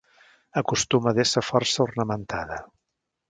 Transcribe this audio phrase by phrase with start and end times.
[0.61, 2.61] Acostuma d'ésser força ornamentada.